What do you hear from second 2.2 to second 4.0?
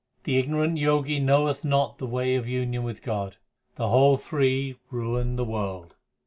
of union with God, The